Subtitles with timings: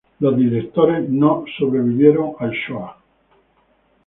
[0.19, 2.97] Los directores no sobrevivieron el Shoah.